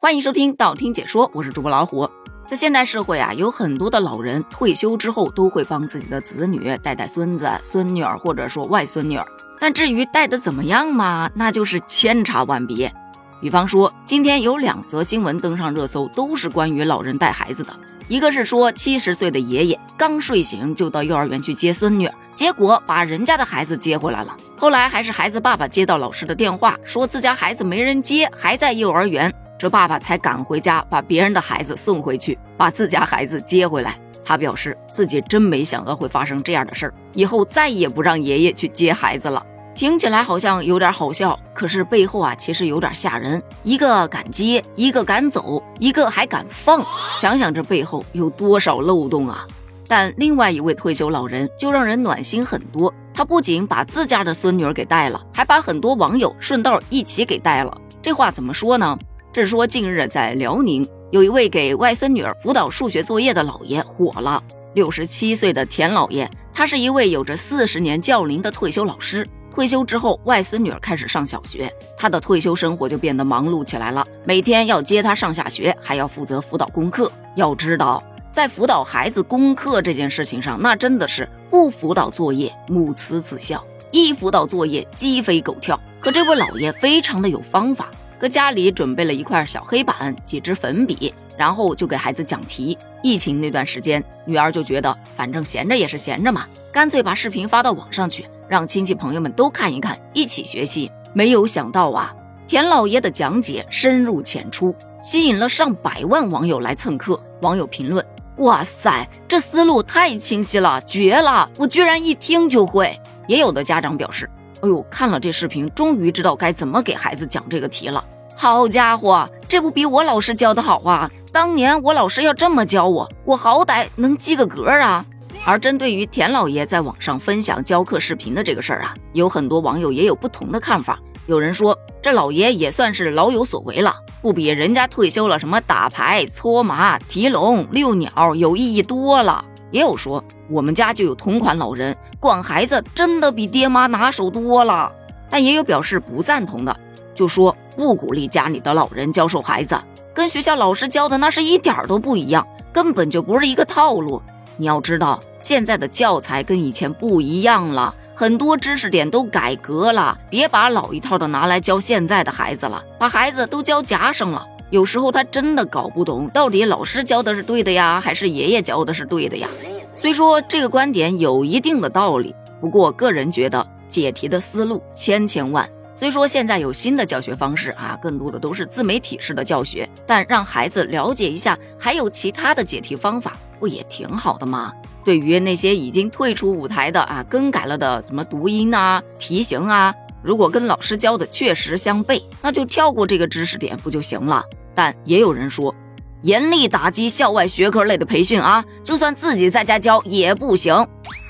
[0.00, 2.08] 欢迎收听道听解说，我是主播老虎。
[2.46, 9.26] 在现代社会啊，有很多的老人退休之后都会帮自己的子女带带孙子、孙女儿，或者说外孙女儿。
[9.58, 12.94] 但至于带的怎么样嘛，那就是千差万别。
[13.40, 17.76] 比方说，今天有两则新闻登上热搜，都是关于老人带孩子的。
[18.06, 24.36] 一个是说，七十岁的爷爷刚睡醒就到幼儿园去接孙女，结果把人家的孩子接回来了。
[24.56, 29.34] 后来还是孩子爸爸接到老师的电话，说自家孩子没人接，还在幼儿园。
[29.58, 33.98] 这爸爸才赶回家，把别人的孩子送回去，把自家孩子接回来。
[34.24, 39.44] 他表示自己真没想到会发生这样的事儿，以后再也不让爷爷去接孩子了。
[39.74, 43.42] 听起来好像有点好笑，可是背后啊，其实有点吓人。
[43.62, 46.84] 一个敢接，一个敢走，一个还敢放，
[47.16, 49.46] 想想这背后有多少漏洞啊！
[49.86, 57.74] 但另外一位退休老人就让人暖心很多，他不仅把自家的孙女儿给带了，还把很多网友顺道一起给带了。
[58.02, 58.98] 这话怎么说呢？
[59.34, 64.42] 是说，近日在辽宁有一位给外孙女儿辅导数学作业的老爷火了。
[64.74, 69.26] 六十七岁的田老爷，他是一位有着四十年教龄的退休老师。
[69.52, 74.06] 退休之后，外孙女儿开始上小学，他的退休生活就变得忙碌起来了。
[74.24, 77.10] 每天要接她上下学，还要负责辅导功课。
[77.34, 85.80] 要知道，在辅导孩子功课这件事情上，那真的是不辅导作业母慈子孝，一辅导作业鸡飞狗跳。
[86.00, 87.90] 可这位老爷非常的有方法。
[88.18, 92.76] 搁家里准备了一块小黑板、几支粉笔，然后就给孩子讲题。
[93.02, 100.90] 疫情那段时间，女儿就觉得反正闲着也是闲着嘛，干脆把视频发到网上去，让亲戚朋友们都看一看，一起学习。
[101.14, 102.12] 没有想到啊，
[102.48, 107.22] 田老爷的讲解深入浅出，吸引了上百万网友来蹭课。
[107.42, 108.04] 网友评论：
[108.38, 111.48] 哇塞，这思路太清晰了，绝了！
[111.56, 112.98] 我居然一听就会。
[113.28, 114.28] 也有的家长表示。
[114.60, 118.04] 哎呦，看了这视频，终于知道该怎么给孩子讲这个题了。
[118.36, 121.10] 好家伙，这不比我老师教的好啊！
[121.32, 125.04] 当年我老师要这么教我，我好歹能及个格啊。
[125.44, 130.98] 而针对于田老爷在网上分享教课视频的这个事儿啊，有很多网友也有不同的看法。
[131.26, 139.44] 有人说，这老爷也算是老有所为了，不比人家退休了什么打牌、搓麻、提笼、遛鸟有意义多了。
[139.70, 144.90] 也有说，我们家就有同款老人，管孩子真的比爹妈拿手多了。
[145.30, 146.74] 但也有表示不赞同的，
[147.14, 149.78] 就说不鼓励家里的老人教授孩子，
[150.14, 154.22] 跟学校老师教的那是一点都不一样，根本就不是一个套路。
[154.56, 164.44] 你要知道，现在的教材跟以前不一样了，很多知识点都改革了，别把老一套的拿来教现在的孩子了，把孩子都教夹生了。
[164.70, 169.48] 有时候他真的搞不懂，到底老师教的是对的呀，还是爷爷教的是对的呀？
[169.94, 175.68] 虽说这个观点有一定的道理，不过个人觉得解题的思路千千万。
[175.94, 184.72] 虽说现在有新的教学方式啊，更多的都是自媒体式的教学，但让孩子了解一下还有其他的解题方法，不也挺好的吗？
[185.04, 189.94] 对于那些已经退出舞台的啊，更改了的什么读音啊、题型啊。
[190.22, 194.44] 如果跟老师教的确实相悖，那就跳过这个知识点不就行了？
[194.74, 195.74] 但也有人说，
[196.22, 200.86] 严厉打击校外学科类的培训啊，就算自己在家教也不行。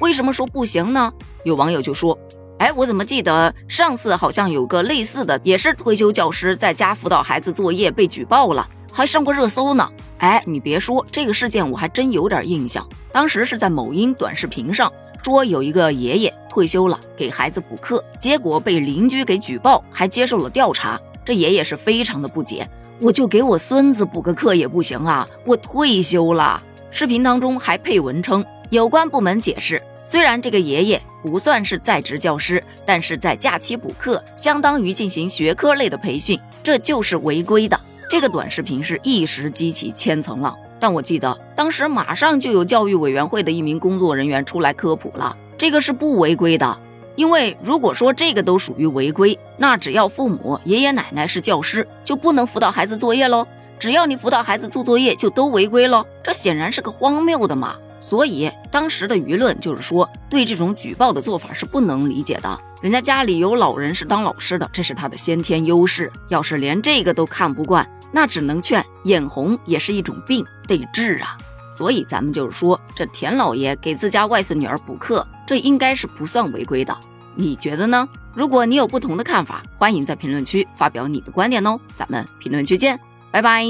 [0.00, 1.12] 为什么说不行呢？
[1.44, 2.18] 有网友就说
[2.58, 9.88] ：“哎，我怎么记得上次好像有个类似的，也是退休教师在家辅导孩子作业被举报了，还上过热搜呢。”
[10.18, 12.88] 哎，你别说这个事件，我还真有点印象。
[13.10, 14.92] 当时是在某音短视频上。
[15.22, 21.00] 说有一个爷爷退休了，给孩子补课，结果被邻居给举报，还接受了调查。
[21.24, 22.68] 这爷爷是非常的不解，
[23.00, 26.60] 我就给我孙子补个课也不行啊，我退休了。
[26.90, 37.78] 视频当中还配文称，有关部门解释，虽然这个爷爷不算是在职教师，但是在假期补课，相当于进行学科类的培训，这就是违规的。
[38.10, 40.54] 这个短视频是一时激起千层浪。
[40.82, 46.76] 但我记得当时马上就有教育委员会的一名工作人员出来科普了，这个是不违规的。
[47.14, 53.46] 因为如果说这个都属于违规，那只要父母爷爷奶奶是教师，就不能辅导孩子作业喽。
[53.78, 56.04] 只要你辅导孩子做作业，就都违规喽。
[56.20, 57.76] 这显然是个荒谬的嘛。
[58.00, 62.60] 所以当时的舆论就是说，对这种举报的做法是不能理解的。
[62.82, 66.10] 人家家里有老人是当老师的，这是他的先天优势。
[66.28, 71.38] 要是连这个都看不惯，那只能劝眼红也是一种病，得治啊！
[71.72, 76.94] 所以咱们就是说，这田老爷给自家外孙女儿补课，这应该是不算违规的。
[77.34, 78.06] 你觉得呢？
[78.34, 81.80] 如果你有不同的看法，欢迎在评论区发表你的观点哦。
[81.96, 83.00] 咱们评论区见，
[83.30, 83.64] 拜拜。